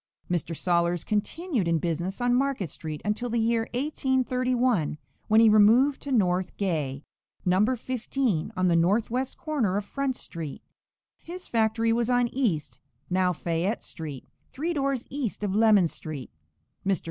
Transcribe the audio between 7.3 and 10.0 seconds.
No. 15, on the northwest corner of